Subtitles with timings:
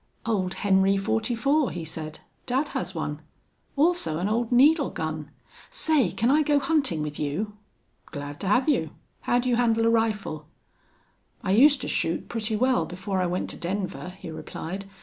[0.25, 2.21] "Old Henry forty four," he said.
[2.47, 3.21] "Dad has one.
[3.75, 5.29] Also an old needle gun.
[5.69, 7.55] Say, can I go hunting with you?"
[8.07, 8.89] "Glad to have you.
[9.21, 10.47] How do you handle a rifle?"
[11.43, 14.89] "I used to shoot pretty well before I went to Denver," he replied.